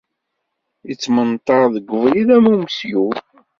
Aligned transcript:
Yettmenṭar 0.87 1.65
deg 1.75 1.87
ubrid 1.97 2.29
am 2.37 2.45
umeslub. 2.53 3.15